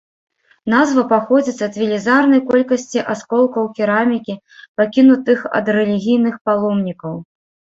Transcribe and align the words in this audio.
Назва 0.73 1.01
паходзіць 1.11 1.65
ад 1.67 1.73
велізарнай 1.81 2.41
колькасці 2.49 2.99
асколкаў 3.15 3.69
керамікі, 3.81 4.33
пакінутых 4.83 5.47
ад 5.61 5.65
рэлігійных 5.77 6.35
паломнікаў. 6.49 7.13